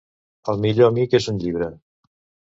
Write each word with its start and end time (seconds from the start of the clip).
El 0.53 0.61
millor 0.61 0.87
amic 0.93 1.13
és 1.19 1.27
un 1.33 1.37
llibre. 1.43 1.67